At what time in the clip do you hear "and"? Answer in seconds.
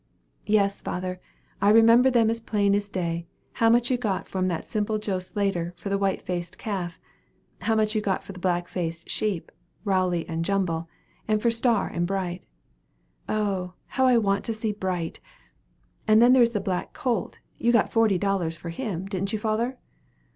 10.27-10.43, 11.27-11.39, 11.87-12.07, 16.07-16.19